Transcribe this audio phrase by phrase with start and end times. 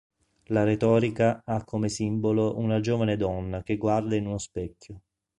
[0.45, 5.01] La retorica ha come simbolo una giovane donna che guarda in uno specchio.